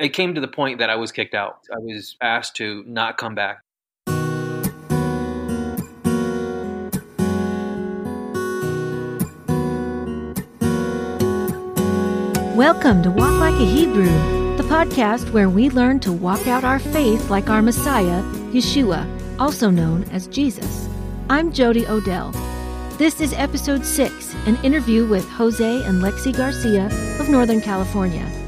[0.00, 1.58] It came to the point that I was kicked out.
[1.70, 3.58] I was asked to not come back.
[12.56, 14.06] Welcome to Walk Like a Hebrew,
[14.56, 19.06] the podcast where we learn to walk out our faith like our Messiah, Yeshua,
[19.38, 20.88] also known as Jesus.
[21.28, 22.30] I'm Jody Odell.
[22.96, 26.86] This is episode 6, an interview with Jose and Lexi Garcia
[27.20, 28.41] of Northern California.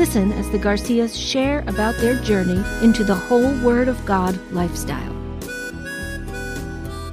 [0.00, 5.14] Listen as the Garcias share about their journey into the whole Word of God lifestyle.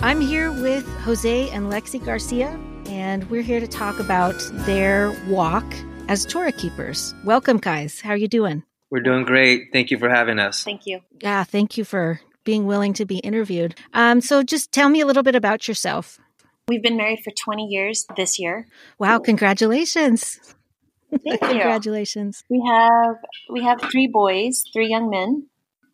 [0.01, 5.65] I'm here with Jose and Lexi Garcia, and we're here to talk about their walk
[6.07, 7.13] as Torah keepers.
[7.25, 7.99] Welcome, guys.
[7.99, 8.63] How are you doing?
[8.89, 9.73] We're doing great.
[9.73, 10.63] Thank you for having us.
[10.63, 11.01] Thank you.
[11.19, 13.75] Yeah, thank you for being willing to be interviewed.
[13.93, 16.21] Um, so, just tell me a little bit about yourself.
[16.69, 18.65] We've been married for 20 years this year.
[18.97, 20.39] Wow, congratulations.
[21.11, 22.43] Congratulations.
[22.49, 23.15] We have
[23.49, 25.47] we have three boys, three young men,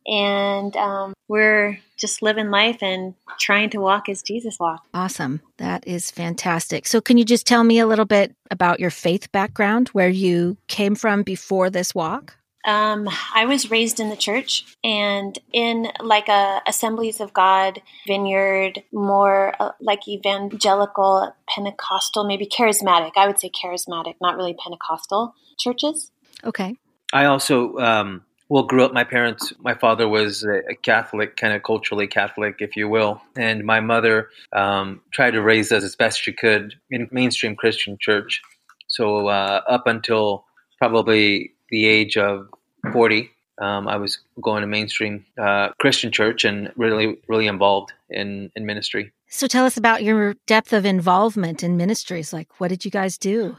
[0.06, 4.88] and um, we're just living life and trying to walk as Jesus walked.
[4.94, 5.42] Awesome.
[5.58, 6.88] That is fantastic.
[6.88, 10.58] So, can you just tell me a little bit about your faith background, where you
[10.68, 12.36] came from before this walk?
[12.66, 18.84] Um, I was raised in the church and in like a Assemblies of God vineyard,
[18.92, 23.12] more uh, like evangelical, Pentecostal, maybe charismatic.
[23.16, 26.12] I would say charismatic, not really Pentecostal churches.
[26.44, 26.76] Okay.
[27.12, 28.94] I also, um, well, grew up.
[28.94, 33.64] My parents, my father was a Catholic, kind of culturally Catholic, if you will, and
[33.66, 38.42] my mother um, tried to raise us as best she could in mainstream Christian church.
[38.88, 40.46] So uh, up until
[40.78, 42.48] probably the age of
[42.92, 48.52] 40, um, I was going to mainstream uh, Christian church and really, really involved in,
[48.56, 49.12] in ministry.
[49.28, 52.32] So, tell us about your depth of involvement in ministries.
[52.32, 53.58] Like, what did you guys do?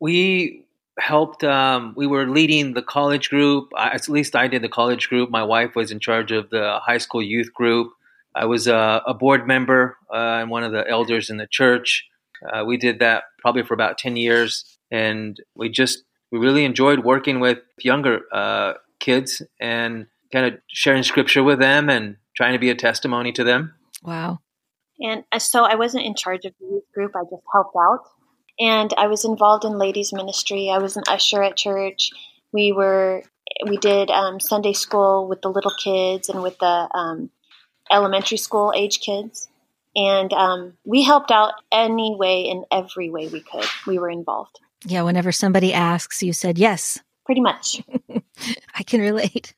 [0.00, 0.64] We
[0.98, 3.68] helped, um, we were leading the college group.
[3.76, 5.28] I, at least I did the college group.
[5.30, 7.92] My wife was in charge of the high school youth group.
[8.34, 12.06] I was a, a board member uh, and one of the elders in the church.
[12.50, 14.64] Uh, we did that probably for about 10 years.
[14.90, 21.02] And we just we really enjoyed working with younger uh, kids and kind of sharing
[21.02, 23.74] scripture with them and trying to be a testimony to them.
[24.02, 24.40] Wow.
[24.98, 28.00] And uh, so I wasn't in charge of the youth group, I just helped out.
[28.58, 30.70] And I was involved in ladies' ministry.
[30.70, 32.10] I was an usher at church.
[32.52, 33.22] We were
[33.66, 37.30] we did um, Sunday school with the little kids and with the um,
[37.90, 39.48] elementary school age kids.
[39.94, 43.66] And um, we helped out any way in every way we could.
[43.86, 44.58] We were involved.
[44.84, 47.00] Yeah, whenever somebody asks, you said yes.
[47.24, 47.82] Pretty much.
[48.74, 49.54] I can relate.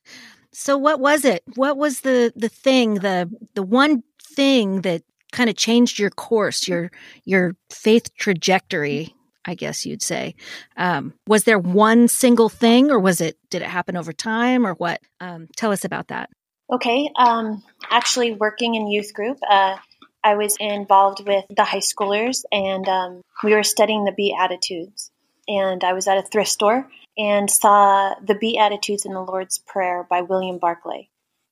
[0.53, 1.43] So what was it?
[1.55, 5.03] What was the the thing, the the one thing that
[5.33, 6.91] kind of changed your course, your
[7.25, 9.15] your faith trajectory,
[9.45, 10.37] I guess you'd say.
[10.77, 14.75] Um, was there one single thing or was it did it happen over time or
[14.75, 15.01] what?
[15.21, 16.31] Um, tell us about that.
[16.73, 17.11] Okay.
[17.17, 19.77] Um, actually working in youth group, uh,
[20.23, 25.11] I was involved with the high schoolers and um, we were studying the Beatitudes
[25.49, 30.07] and I was at a thrift store and saw The Beatitudes in the Lord's Prayer
[30.09, 31.09] by William Barclay,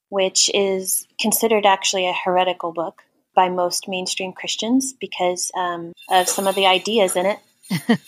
[0.08, 3.02] which is considered actually a heretical book
[3.34, 7.98] by most mainstream Christians because um, of some of the ideas in it.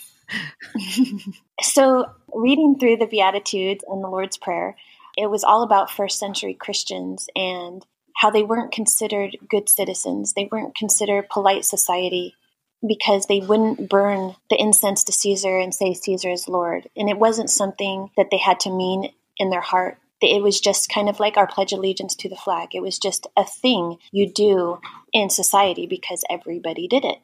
[1.60, 4.76] so, reading through the Beatitudes and the Lord's Prayer,
[5.16, 7.84] it was all about first century Christians and
[8.16, 10.32] how they weren't considered good citizens.
[10.32, 12.34] They weren't considered polite society
[12.86, 16.88] because they wouldn't burn the incense to Caesar and say Caesar is Lord.
[16.96, 19.98] And it wasn't something that they had to mean in their heart.
[20.20, 22.70] It was just kind of like our pledge allegiance to the flag.
[22.72, 24.80] It was just a thing you do
[25.12, 27.18] in society because everybody did it.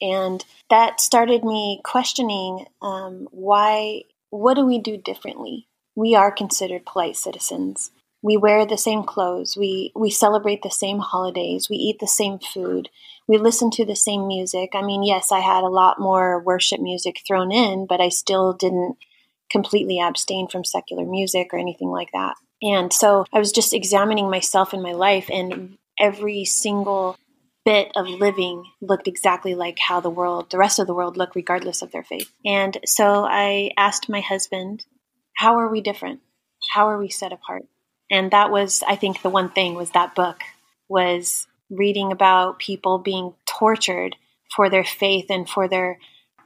[0.00, 5.66] And that started me questioning um, why, what do we do differently?
[5.94, 7.90] We are considered polite citizens.
[8.22, 9.56] We wear the same clothes.
[9.56, 11.68] We, we celebrate the same holidays.
[11.68, 12.88] We eat the same food
[13.30, 14.70] we listened to the same music.
[14.74, 18.54] I mean, yes, I had a lot more worship music thrown in, but I still
[18.54, 18.96] didn't
[19.52, 22.34] completely abstain from secular music or anything like that.
[22.60, 27.16] And so I was just examining myself and my life, and every single
[27.64, 31.36] bit of living looked exactly like how the world, the rest of the world, looked,
[31.36, 32.32] regardless of their faith.
[32.44, 34.84] And so I asked my husband,
[35.36, 36.18] How are we different?
[36.72, 37.62] How are we set apart?
[38.10, 40.40] And that was, I think, the one thing was that book
[40.88, 44.16] was reading about people being tortured
[44.54, 45.98] for their faith and for their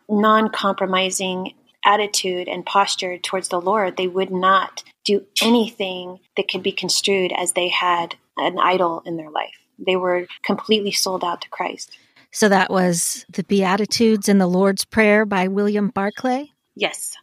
[0.08, 1.54] non compromising
[1.84, 7.32] attitude and posture towards the Lord, they would not do anything that could be construed
[7.36, 9.54] as they had an idol in their life.
[9.78, 11.98] They were completely sold out to Christ.
[12.30, 16.50] So that was the Beatitudes and the Lord's Prayer by William Barclay?
[16.74, 17.14] Yes.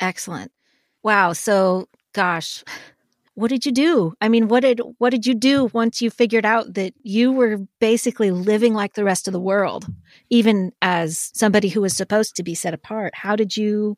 [0.00, 0.50] Excellent.
[1.02, 1.32] Wow.
[1.32, 2.64] So Gosh.
[3.38, 4.14] What did you do?
[4.20, 7.58] I mean, what did what did you do once you figured out that you were
[7.78, 9.86] basically living like the rest of the world,
[10.28, 13.14] even as somebody who was supposed to be set apart?
[13.14, 13.96] How did you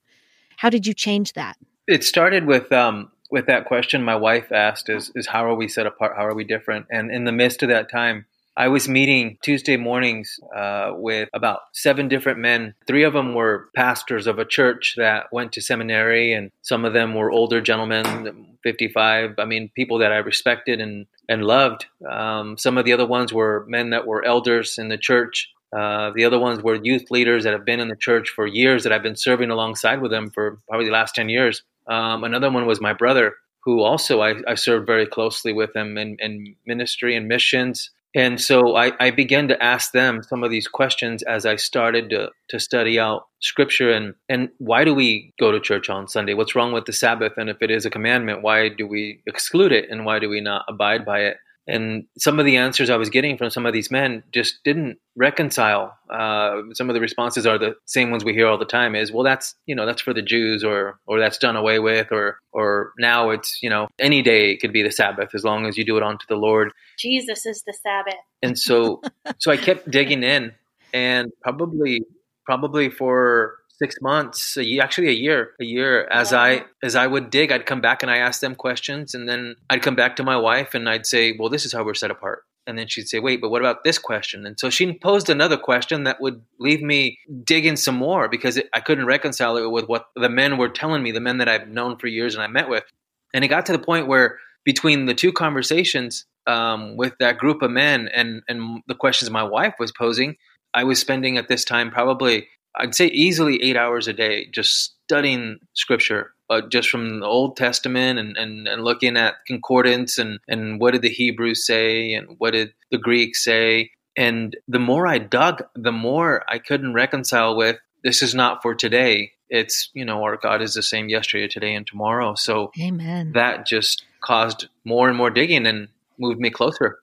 [0.58, 1.56] how did you change that?
[1.88, 5.69] It started with um, with that question my wife asked is is how are we
[5.69, 6.19] set apart?
[6.19, 6.84] How are we different?
[6.90, 8.26] And in the midst of that time,
[8.61, 12.75] I was meeting Tuesday mornings uh, with about seven different men.
[12.87, 16.93] Three of them were pastors of a church that went to seminary, and some of
[16.93, 19.37] them were older gentlemen, 55.
[19.39, 21.87] I mean, people that I respected and, and loved.
[22.07, 25.49] Um, some of the other ones were men that were elders in the church.
[25.75, 28.83] Uh, the other ones were youth leaders that have been in the church for years
[28.83, 31.62] that I've been serving alongside with them for probably the last 10 years.
[31.87, 35.97] Um, another one was my brother, who also I, I served very closely with him
[35.97, 37.89] in, in ministry and missions.
[38.15, 42.11] And so I, I, began to ask them some of these questions as I started
[42.11, 46.35] to, to study out scripture and, and why do we go to church on Sunday?
[46.35, 47.35] What's wrong with the Sabbath?
[47.37, 50.41] And if it is a commandment, why do we exclude it and why do we
[50.41, 51.37] not abide by it?
[51.70, 54.99] And some of the answers I was getting from some of these men just didn't
[55.17, 55.96] reconcile.
[56.12, 59.12] Uh, some of the responses are the same ones we hear all the time: is
[59.12, 62.38] well, that's you know that's for the Jews, or or that's done away with, or
[62.52, 65.78] or now it's you know any day it could be the Sabbath as long as
[65.78, 66.72] you do it unto the Lord.
[66.99, 68.20] Jesus is the Sabbath.
[68.43, 69.00] And so
[69.38, 70.52] so I kept digging in,
[70.93, 72.02] and probably
[72.44, 76.06] probably for six months, a year, actually a year, a year.
[76.11, 79.29] As I as I would dig, I'd come back and I asked them questions, and
[79.29, 81.94] then I'd come back to my wife and I'd say, "Well, this is how we're
[81.94, 84.93] set apart." And then she'd say, "Wait, but what about this question?" And so she
[84.93, 89.56] posed another question that would leave me digging some more because it, I couldn't reconcile
[89.56, 92.35] it with what the men were telling me, the men that I've known for years
[92.35, 92.85] and I met with.
[93.33, 97.62] And it got to the point where between the two conversations um, with that group
[97.62, 100.37] of men and and the questions my wife was posing,
[100.75, 104.94] I was spending at this time probably I'd say easily eight hours a day just
[105.05, 110.38] studying scripture, uh, just from the Old Testament and, and, and looking at concordance and,
[110.49, 113.90] and what did the Hebrews say and what did the Greeks say.
[114.17, 118.75] And the more I dug, the more I couldn't reconcile with this is not for
[118.75, 119.32] today.
[119.49, 122.34] It's, you know, our God is the same yesterday, today, and tomorrow.
[122.34, 123.32] So Amen.
[123.32, 125.88] that just caused more and more digging and
[126.19, 127.00] moved me closer.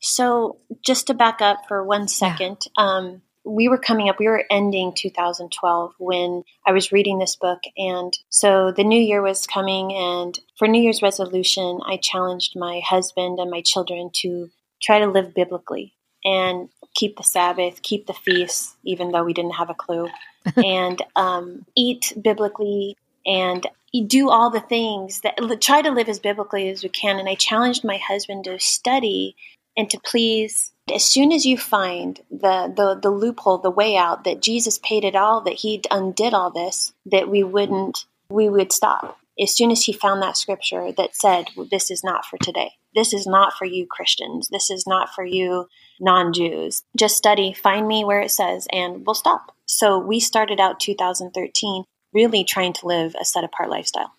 [0.00, 2.84] So just to back up for one second, yeah.
[2.84, 7.60] um, we were coming up, we were ending 2012 when I was reading this book.
[7.76, 9.92] And so the new year was coming.
[9.92, 14.50] And for New Year's resolution, I challenged my husband and my children to
[14.82, 19.54] try to live biblically and keep the Sabbath, keep the feasts, even though we didn't
[19.54, 20.08] have a clue,
[20.56, 22.96] and um, eat biblically
[23.26, 23.66] and
[24.06, 27.18] do all the things that try to live as biblically as we can.
[27.18, 29.34] And I challenged my husband to study
[29.76, 34.24] and to please as soon as you find the, the, the loophole, the way out,
[34.24, 38.72] that Jesus paid it all, that he undid all this, that we wouldn't, we would
[38.72, 39.18] stop.
[39.40, 42.72] As soon as he found that scripture that said, well, this is not for today.
[42.94, 44.48] This is not for you Christians.
[44.48, 45.68] This is not for you
[46.00, 46.82] non Jews.
[46.96, 49.54] Just study, find me where it says, and we'll stop.
[49.66, 54.12] So we started out 2013 really trying to live a set apart lifestyle.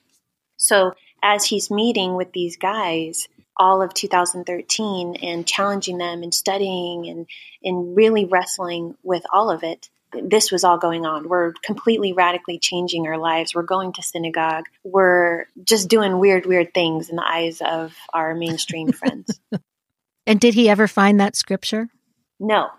[0.58, 3.28] So as he's meeting with these guys,
[3.60, 7.28] all of 2013 and challenging them and studying and,
[7.62, 11.28] and really wrestling with all of it, this was all going on.
[11.30, 13.54] We're completely radically changing our lives.
[13.54, 14.66] We're going to synagogue.
[14.84, 19.40] We're just doing weird, weird things in the eyes of our mainstream friends.
[20.26, 21.90] And did he ever find that scripture?
[22.40, 22.70] No.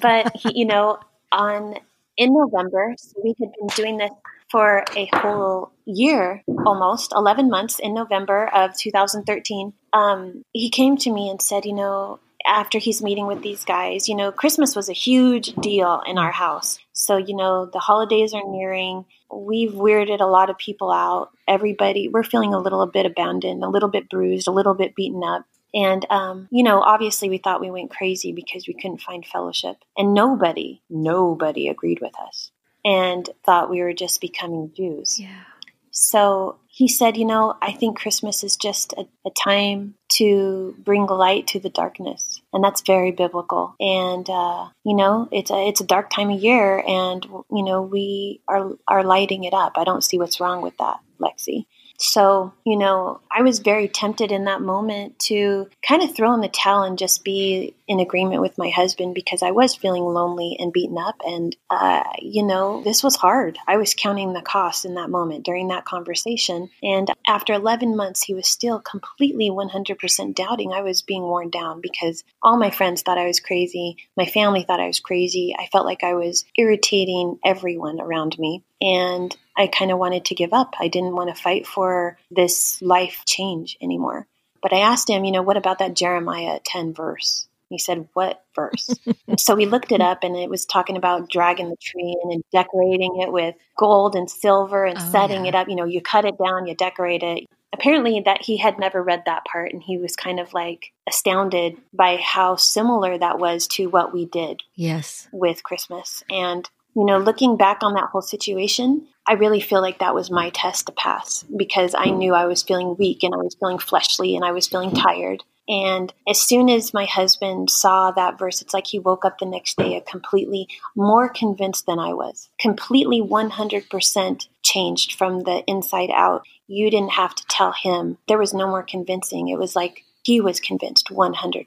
[0.00, 0.98] But he, you know,
[1.30, 1.76] on
[2.16, 4.10] in November, so we had been doing this
[4.50, 9.72] for a whole year, almost 11 months in November of 2013.
[9.92, 14.08] Um, he came to me and said, You know, after he's meeting with these guys,
[14.08, 16.78] you know, Christmas was a huge deal in our house.
[16.92, 19.04] So, you know, the holidays are nearing.
[19.32, 21.30] We've weirded a lot of people out.
[21.46, 25.22] Everybody, we're feeling a little bit abandoned, a little bit bruised, a little bit beaten
[25.22, 25.44] up.
[25.74, 29.76] And, um, you know, obviously we thought we went crazy because we couldn't find fellowship.
[29.98, 32.50] And nobody, nobody agreed with us
[32.84, 35.18] and thought we were just becoming Jews.
[35.18, 35.44] Yeah.
[35.90, 41.06] So he said, You know, I think Christmas is just a, a, time to bring
[41.06, 42.40] light to the darkness.
[42.52, 43.74] And that's very biblical.
[43.80, 47.82] And, uh, you know, it's a, it's a dark time of year, and, you know,
[47.82, 49.72] we are, are lighting it up.
[49.76, 51.66] I don't see what's wrong with that, Lexi.
[51.98, 56.40] So, you know, I was very tempted in that moment to kind of throw in
[56.40, 60.56] the towel and just be in agreement with my husband because I was feeling lonely
[60.60, 61.16] and beaten up.
[61.24, 63.58] And, uh, you know, this was hard.
[63.66, 66.70] I was counting the costs in that moment during that conversation.
[66.82, 70.72] And after 11 months, he was still completely 100% doubting.
[70.72, 73.96] I was being worn down because all my friends thought I was crazy.
[74.16, 75.56] My family thought I was crazy.
[75.58, 78.62] I felt like I was irritating everyone around me.
[78.80, 80.74] And I kind of wanted to give up.
[80.78, 84.26] I didn't want to fight for this life change anymore.
[84.62, 87.48] But I asked him, you know, what about that Jeremiah 10 verse?
[87.68, 88.88] He said, What verse?
[89.38, 92.42] so we looked it up and it was talking about dragging the tree in and
[92.50, 95.50] decorating it with gold and silver and oh, setting yeah.
[95.50, 95.68] it up.
[95.68, 97.44] You know, you cut it down, you decorate it.
[97.74, 101.76] Apparently, that he had never read that part and he was kind of like astounded
[101.92, 104.62] by how similar that was to what we did.
[104.74, 105.28] Yes.
[105.30, 106.24] With Christmas.
[106.30, 110.30] And you know, looking back on that whole situation, I really feel like that was
[110.30, 113.78] my test to pass because I knew I was feeling weak and I was feeling
[113.78, 115.44] fleshly and I was feeling tired.
[115.68, 119.44] And as soon as my husband saw that verse, it's like he woke up the
[119.44, 120.66] next day a completely
[120.96, 126.46] more convinced than I was, completely 100% changed from the inside out.
[126.66, 128.16] You didn't have to tell him.
[128.28, 129.48] There was no more convincing.
[129.48, 131.66] It was like he was convinced 100%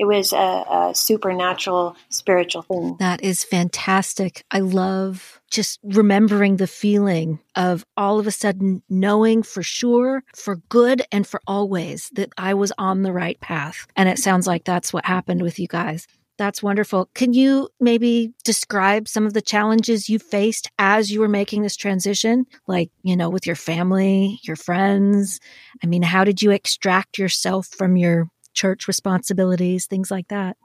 [0.00, 2.96] it was a, a supernatural spiritual thing.
[3.00, 4.44] That is fantastic.
[4.50, 10.56] I love just remembering the feeling of all of a sudden knowing for sure, for
[10.70, 13.86] good and for always, that I was on the right path.
[13.94, 16.06] And it sounds like that's what happened with you guys.
[16.38, 17.10] That's wonderful.
[17.14, 21.76] Can you maybe describe some of the challenges you faced as you were making this
[21.76, 22.46] transition?
[22.66, 25.40] Like, you know, with your family, your friends?
[25.84, 30.56] I mean, how did you extract yourself from your church responsibilities, things like that?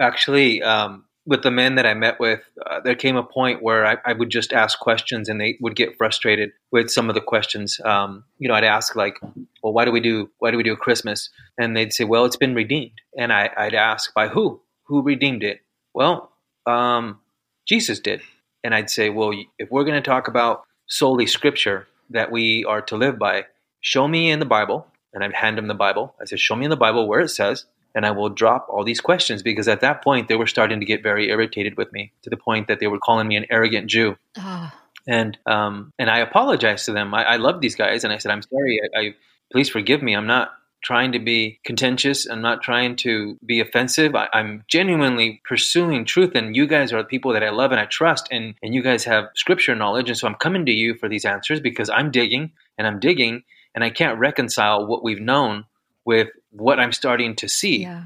[0.00, 3.86] Actually, um, with the men that I met with, uh, there came a point where
[3.86, 7.20] I, I, would just ask questions and they would get frustrated with some of the
[7.20, 7.80] questions.
[7.84, 9.18] Um, you know, I'd ask like,
[9.62, 11.30] well, why do we do, why do we do Christmas?
[11.56, 13.00] And they'd say, well, it's been redeemed.
[13.16, 15.60] And I, would ask by who, who redeemed it?
[15.94, 16.30] Well,
[16.66, 17.20] um,
[17.66, 18.20] Jesus did.
[18.62, 22.82] And I'd say, well, if we're going to talk about solely scripture that we are
[22.82, 23.46] to live by,
[23.80, 26.14] show me in the Bible and I'd hand him the Bible.
[26.20, 28.84] I said, Show me in the Bible where it says, and I will drop all
[28.84, 32.12] these questions because at that point they were starting to get very irritated with me
[32.22, 34.16] to the point that they were calling me an arrogant Jew.
[34.36, 34.72] Oh.
[35.06, 37.14] And um, and I apologized to them.
[37.14, 38.80] I, I love these guys, and I said, "I'm sorry.
[38.82, 39.14] I, I
[39.52, 40.16] please forgive me.
[40.16, 40.52] I'm not
[40.82, 42.26] trying to be contentious.
[42.26, 44.14] I'm not trying to be offensive.
[44.14, 47.80] I, am genuinely pursuing truth, and you guys are the people that I love and
[47.80, 50.94] I trust, and and you guys have scripture knowledge, and so I'm coming to you
[50.94, 53.42] for these answers because I'm digging and I'm digging,
[53.74, 55.64] and I can't reconcile what we've known
[56.04, 57.82] with what I'm starting to see.
[57.82, 58.04] Yeah.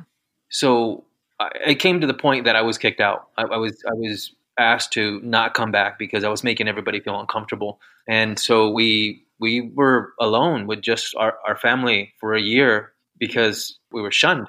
[0.49, 1.05] So
[1.39, 3.29] I, it came to the point that I was kicked out.
[3.37, 7.01] I, I, was I was asked to not come back because I was making everybody
[7.01, 12.41] feel uncomfortable, and so we we were alone with just our, our family for a
[12.41, 14.49] year because we were shunned.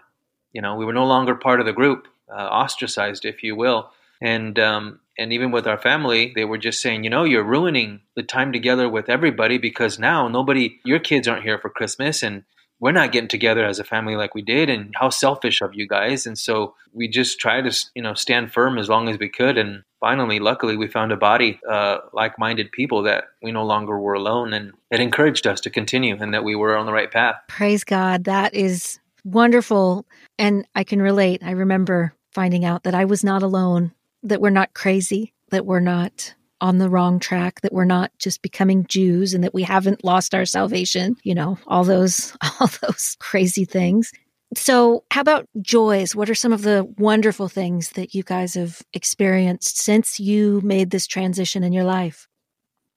[0.53, 3.91] You know, we were no longer part of the group, uh, ostracized, if you will.
[4.21, 7.99] And um, and even with our family, they were just saying, you know, you're ruining
[8.15, 12.45] the time together with everybody because now nobody, your kids aren't here for Christmas and
[12.79, 14.69] we're not getting together as a family like we did.
[14.69, 16.25] And how selfish of you guys.
[16.25, 19.57] And so we just tried to, you know, stand firm as long as we could.
[19.57, 23.99] And finally, luckily, we found a body, uh, like minded people that we no longer
[23.99, 24.53] were alone.
[24.53, 27.35] And it encouraged us to continue and that we were on the right path.
[27.49, 28.23] Praise God.
[28.23, 30.05] That is wonderful.
[30.37, 31.43] And I can relate.
[31.43, 33.91] I remember finding out that I was not alone
[34.23, 38.41] that we're not crazy, that we're not on the wrong track, that we're not just
[38.41, 43.15] becoming Jews and that we haven't lost our salvation, you know, all those all those
[43.19, 44.11] crazy things.
[44.55, 46.15] So, how about joys?
[46.15, 50.89] What are some of the wonderful things that you guys have experienced since you made
[50.89, 52.27] this transition in your life?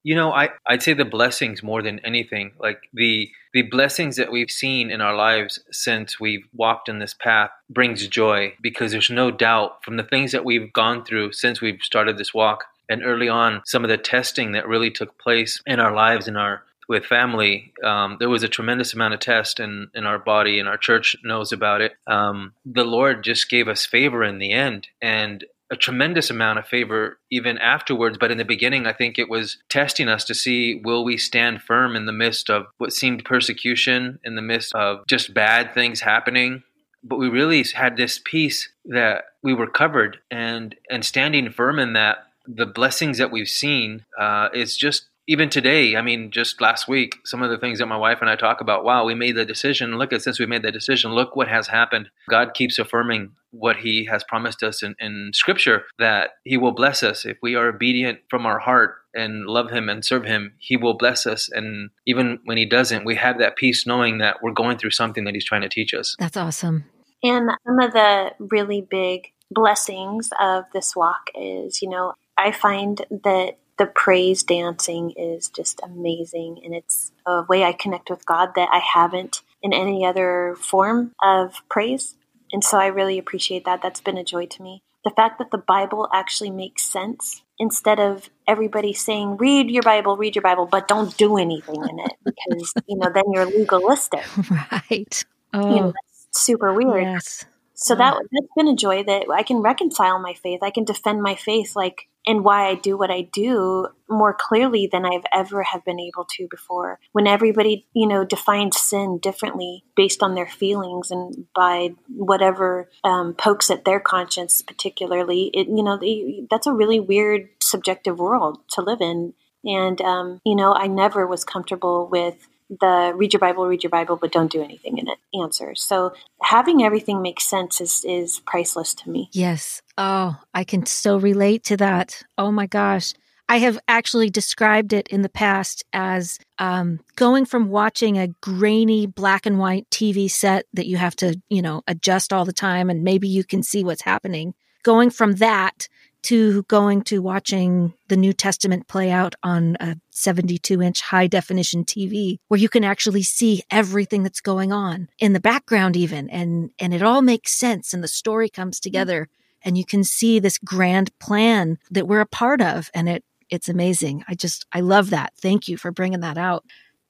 [0.04, 2.52] You know, I, I'd say the blessings more than anything.
[2.58, 7.14] Like the the blessings that we've seen in our lives since we've walked in this
[7.14, 11.60] path brings joy because there's no doubt from the things that we've gone through since
[11.60, 15.60] we've started this walk and early on some of the testing that really took place
[15.66, 19.60] in our lives in our with family, um, there was a tremendous amount of test
[19.60, 21.92] in, in our body, and our church knows about it.
[22.06, 26.66] Um, the Lord just gave us favor in the end, and a tremendous amount of
[26.68, 28.18] favor even afterwards.
[28.20, 31.62] But in the beginning, I think it was testing us to see will we stand
[31.62, 36.02] firm in the midst of what seemed persecution, in the midst of just bad things
[36.02, 36.62] happening.
[37.02, 41.94] But we really had this peace that we were covered and and standing firm in
[41.94, 42.18] that.
[42.46, 47.16] The blessings that we've seen uh, is just even today, I mean, just last week,
[47.24, 49.44] some of the things that my wife and I talk about, wow, we made the
[49.44, 49.98] decision.
[49.98, 52.10] Look at since we made that decision, look what has happened.
[52.28, 57.02] God keeps affirming what he has promised us in, in scripture that he will bless
[57.02, 60.74] us if we are obedient from our heart and love him and serve him he
[60.74, 64.52] will bless us and even when he doesn't we have that peace knowing that we're
[64.52, 66.84] going through something that he's trying to teach us that's awesome
[67.22, 73.04] and some of the really big blessings of this walk is you know i find
[73.22, 78.50] that the praise dancing is just amazing and it's a way I connect with God
[78.56, 82.14] that I haven't in any other form of praise.
[82.52, 83.80] And so I really appreciate that.
[83.82, 84.82] That's been a joy to me.
[85.04, 90.16] The fact that the Bible actually makes sense instead of everybody saying, read your Bible,
[90.16, 94.24] read your Bible, but don't do anything in it because, you know, then you're legalistic.
[94.50, 95.24] Right.
[95.54, 95.92] Oh, You know, oh.
[95.92, 97.02] that's super weird.
[97.04, 97.44] yes.
[97.74, 100.60] So that that's been a joy that I can reconcile my faith.
[100.62, 104.88] I can defend my faith like and why I do what I do more clearly
[104.90, 107.00] than I've ever have been able to before.
[107.12, 113.34] When everybody, you know, defines sin differently based on their feelings and by whatever um,
[113.34, 118.58] pokes at their conscience, particularly, it you know, they, that's a really weird subjective world
[118.70, 119.34] to live in.
[119.64, 122.48] And um, you know, I never was comfortable with
[122.80, 125.74] the read your Bible, read your Bible, but don't do anything in it answer.
[125.74, 126.12] So
[126.42, 129.28] having everything make sense is is priceless to me.
[129.32, 129.82] Yes.
[129.98, 132.22] Oh, I can so relate to that.
[132.38, 133.14] Oh my gosh.
[133.48, 139.04] I have actually described it in the past as um, going from watching a grainy
[139.04, 142.88] black and white TV set that you have to, you know, adjust all the time
[142.88, 145.88] and maybe you can see what's happening, going from that
[146.22, 151.84] to going to watching the New Testament play out on a 72 inch high definition
[151.84, 156.70] TV where you can actually see everything that's going on in the background even and
[156.78, 158.90] and it all makes sense and the story comes mm-hmm.
[158.90, 159.28] together
[159.64, 163.68] and you can see this grand plan that we're a part of and it it's
[163.68, 164.24] amazing.
[164.26, 165.34] I just I love that.
[165.36, 166.64] Thank you for bringing that out.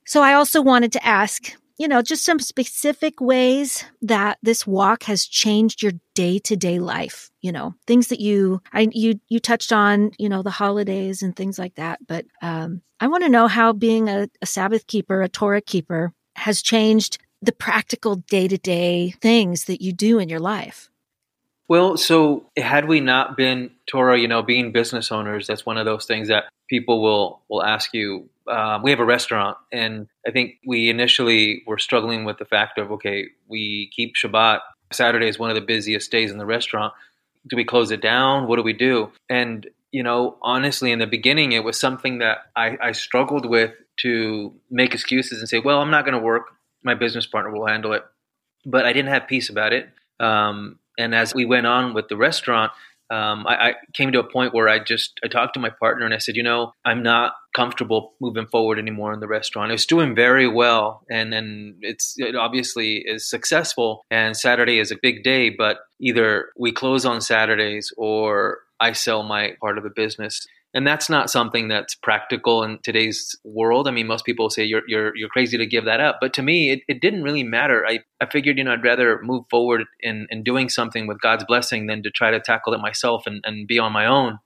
[0.04, 5.05] So I also wanted to ask, you know, just some specific ways that this walk
[5.05, 10.12] has changed your day-to-day life, you know, things that you I you you touched on,
[10.19, 13.73] you know, the holidays and things like that, but um I want to know how
[13.73, 19.83] being a, a Sabbath keeper, a Torah keeper has changed the practical day-to-day things that
[19.83, 20.88] you do in your life.
[21.69, 25.87] Well, so had we not been Torah, you know, being business owners, that's one of
[25.87, 28.29] those things that people will will ask you.
[28.47, 32.79] Um, we have a restaurant, and I think we initially were struggling with the fact
[32.79, 34.61] of okay, we keep Shabbat.
[34.93, 36.93] Saturday is one of the busiest days in the restaurant.
[37.49, 38.47] Do we close it down?
[38.47, 39.11] What do we do?
[39.29, 43.73] And you know, honestly, in the beginning, it was something that I, I struggled with
[43.99, 46.47] to make excuses and say, well, I'm not going to work.
[46.83, 48.02] My business partner will handle it.
[48.64, 49.91] But I didn't have peace about it.
[50.19, 52.73] Um, and as we went on with the restaurant,
[53.12, 56.07] um, I, I, came to a point where I just I talked to my partner
[56.07, 59.70] and I said, you know, I'm not comfortable moving forward anymore in the restaurant.
[59.70, 64.07] It's doing very well, and and it's it obviously is successful.
[64.11, 69.22] And Saturday is a big day, but either we close on Saturdays or I sell
[69.22, 73.87] my part of the business and that's not something that's practical in today's world.
[73.87, 76.43] I mean, most people say you're you're you're crazy to give that up, but to
[76.43, 77.85] me, it, it didn't really matter.
[77.87, 81.45] I, I figured, you know, I'd rather move forward in, in doing something with God's
[81.45, 84.39] blessing than to try to tackle it myself and, and be on my own.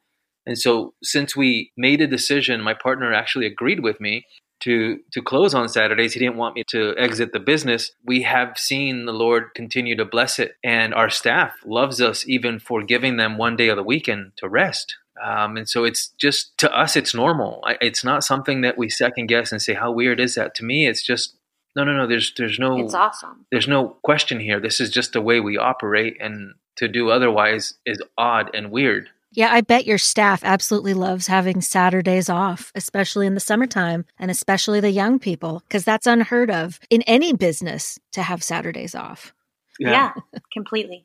[0.47, 4.25] And so, since we made a decision, my partner actually agreed with me
[4.61, 6.15] to to close on Saturdays.
[6.15, 7.93] He didn't want me to exit the business.
[8.05, 12.59] We have seen the Lord continue to bless it, and our staff loves us even
[12.59, 14.97] for giving them one day of the weekend to rest.
[15.22, 17.62] Um, and so it's just to us, it's normal.
[17.64, 20.64] I, it's not something that we second guess and say, "How weird is that?" To
[20.64, 21.37] me, it's just
[21.74, 22.07] no, no, no.
[22.07, 23.46] There's there's no It's awesome.
[23.50, 24.61] there's no question here.
[24.61, 29.11] This is just the way we operate, and to do otherwise is odd and weird.
[29.33, 34.31] Yeah, I bet your staff absolutely loves having Saturdays off, especially in the summertime and
[34.31, 39.35] especially the young people, because that's unheard of in any business to have Saturdays off.
[39.79, 40.14] Yeah,
[40.55, 41.05] completely.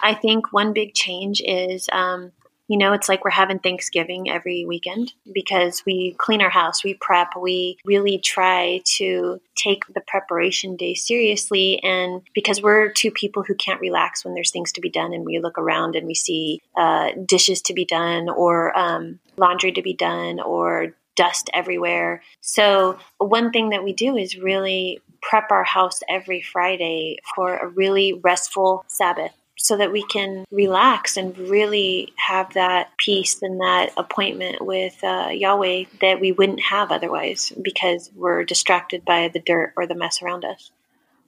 [0.00, 2.32] I think one big change is, um,
[2.68, 6.94] you know, it's like we're having Thanksgiving every weekend because we clean our house, we
[6.94, 11.82] prep, we really try to take the preparation day seriously.
[11.82, 15.24] And because we're two people who can't relax when there's things to be done and
[15.24, 19.82] we look around and we see uh, dishes to be done or um, laundry to
[19.82, 22.22] be done or dust everywhere.
[22.42, 27.66] So, one thing that we do is really prep our house every Friday for a
[27.66, 33.90] really restful Sabbath so that we can relax and really have that peace and that
[33.96, 39.72] appointment with uh, Yahweh that we wouldn't have otherwise because we're distracted by the dirt
[39.76, 40.70] or the mess around us.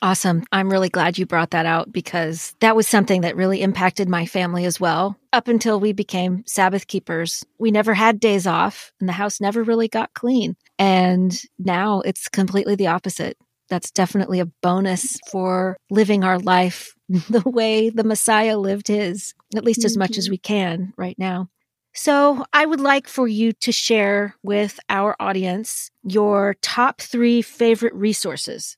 [0.02, 0.44] Awesome.
[0.50, 4.24] I'm really glad you brought that out because that was something that really impacted my
[4.24, 5.18] family as well.
[5.32, 9.62] Up until we became Sabbath keepers, we never had days off and the house never
[9.62, 10.56] really got clean.
[10.78, 13.36] And now it's completely the opposite.
[13.70, 19.64] That's definitely a bonus for living our life the way the Messiah lived his, at
[19.64, 20.32] least as much as mm-hmm.
[20.32, 21.48] we can right now.
[21.92, 27.94] So, I would like for you to share with our audience your top three favorite
[27.94, 28.76] resources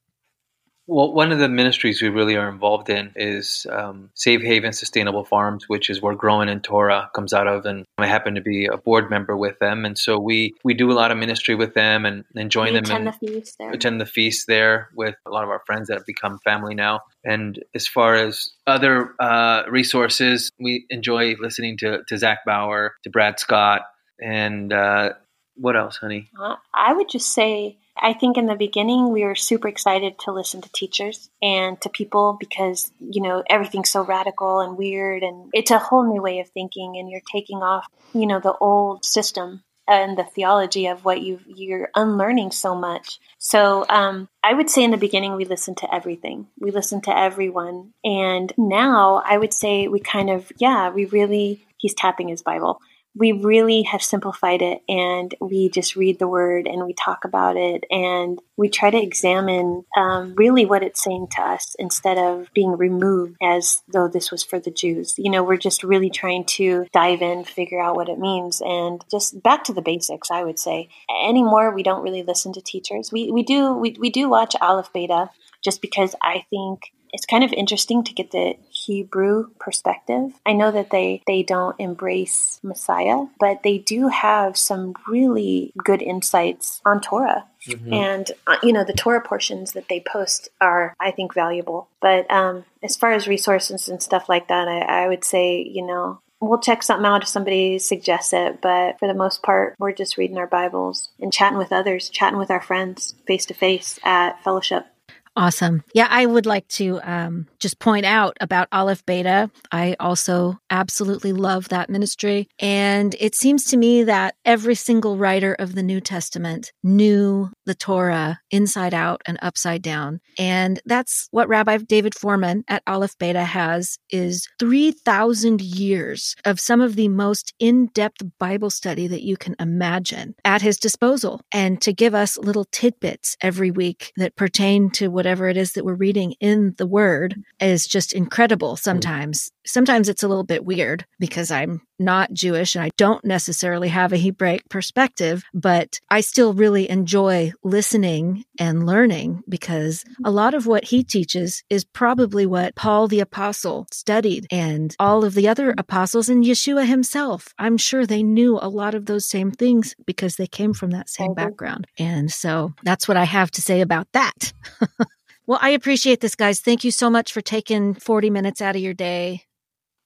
[0.92, 5.24] Well, one of the ministries we really are involved in is um, Safe Haven Sustainable
[5.24, 8.66] Farms, which is where Growing in Torah comes out of, and I happen to be
[8.66, 11.72] a board member with them, and so we we do a lot of ministry with
[11.72, 13.70] them and, and join We them attend and the feast there.
[13.70, 17.00] attend the feast there with a lot of our friends that have become family now.
[17.24, 23.08] And as far as other uh, resources, we enjoy listening to to Zach Bauer, to
[23.10, 23.80] Brad Scott,
[24.20, 25.14] and uh,
[25.54, 26.28] what else, honey?
[26.38, 30.32] Uh, I would just say, I think in the beginning we were super excited to
[30.32, 35.48] listen to teachers and to people because, you know, everything's so radical and weird and
[35.52, 39.04] it's a whole new way of thinking and you're taking off, you know, the old
[39.04, 43.20] system and the theology of what you you're unlearning so much.
[43.38, 46.48] So um, I would say in the beginning we listened to everything.
[46.58, 51.64] We listened to everyone, and now I would say we kind of yeah we really
[51.78, 52.80] he's tapping his Bible
[53.14, 57.56] we really have simplified it and we just read the word and we talk about
[57.56, 62.48] it and we try to examine um, really what it's saying to us instead of
[62.54, 65.14] being removed as though this was for the Jews.
[65.18, 69.04] You know, we're just really trying to dive in, figure out what it means, and
[69.10, 70.88] just back to the basics, I would say.
[71.24, 73.12] Anymore, we don't really listen to teachers.
[73.12, 75.30] We, we do we, we do watch Aleph Beta
[75.62, 80.32] just because I think it's kind of interesting to get the Hebrew perspective.
[80.46, 86.02] I know that they they don't embrace Messiah, but they do have some really good
[86.02, 87.46] insights on Torah.
[87.66, 87.92] Mhm.
[87.92, 91.88] And uh, you know the Torah portions that they post are, I think, valuable.
[92.00, 95.86] But um, as far as resources and stuff like that, I, I would say, you
[95.86, 98.60] know, we'll check something out if somebody suggests it.
[98.60, 102.38] But for the most part, we're just reading our Bibles and chatting with others, chatting
[102.38, 104.86] with our friends face to face at fellowship.
[105.34, 105.82] Awesome.
[105.94, 109.50] Yeah, I would like to um, just point out about Aleph Beta.
[109.70, 112.48] I also absolutely love that ministry.
[112.58, 117.74] And it seems to me that every single writer of the New Testament knew the
[117.74, 120.20] Torah inside out and upside down.
[120.38, 126.82] And that's what Rabbi David Fohrman at Aleph Beta has is 3,000 years of some
[126.82, 131.92] of the most in-depth Bible study that you can imagine at his disposal and to
[131.92, 136.32] give us little tidbits every week that pertain to whatever it is that we're reading
[136.40, 138.78] in the word is just incredible mm.
[138.80, 139.52] sometimes.
[139.64, 144.12] Sometimes it's a little bit weird because I'm not Jewish and I don't necessarily have
[144.12, 150.66] a Hebraic perspective, but I still really enjoy listening and learning because a lot of
[150.66, 155.74] what he teaches is probably what Paul the apostle studied and all of the other
[155.78, 157.54] apostles and Yeshua himself.
[157.58, 161.08] I'm sure they knew a lot of those same things because they came from that
[161.08, 161.36] same Mhm.
[161.36, 161.86] background.
[161.98, 164.52] And so that's what I have to say about that.
[165.46, 166.60] well, I appreciate this, guys.
[166.60, 169.44] Thank you so much for taking 40 minutes out of your day.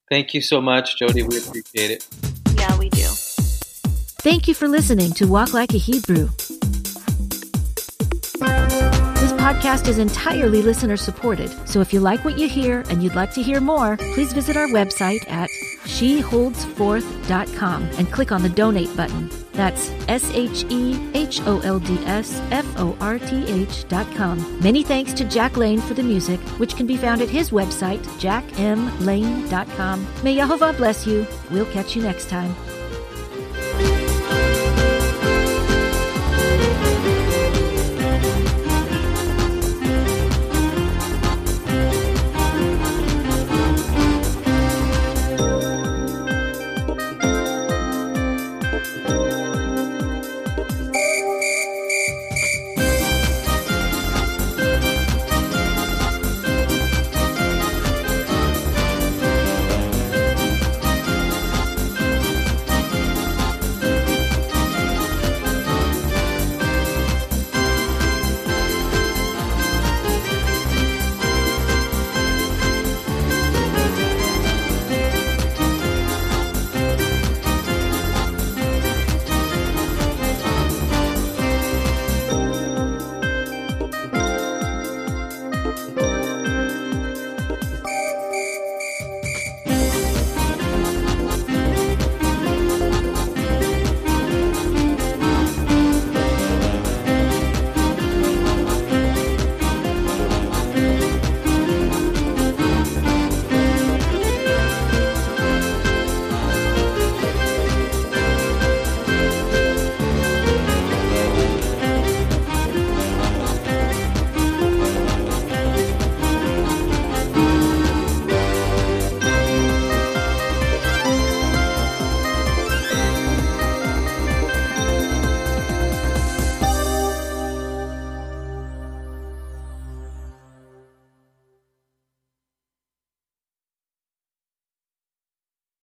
[0.08, 1.22] Thank you so much, Jody.
[1.22, 2.06] We appreciate it.
[2.54, 3.06] Yeah, we do.
[4.22, 6.28] Thank you for listening to Walk Like a Hebrew.
[9.16, 13.14] This podcast is entirely listener supported, so if you like what you hear and you'd
[13.14, 15.50] like to hear more, please visit our website at
[15.84, 19.30] sheholdsforth.com and click on the donate button.
[19.56, 24.06] That's S H E H O L D S F O R T H dot
[24.14, 24.60] com.
[24.60, 28.00] Many thanks to Jack Lane for the music, which can be found at his website,
[28.20, 30.06] jackmlane.com.
[30.22, 31.26] May Yehovah bless you.
[31.50, 32.54] We'll catch you next time.